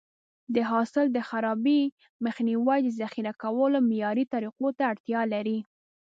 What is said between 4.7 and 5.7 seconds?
ته اړتیا لري.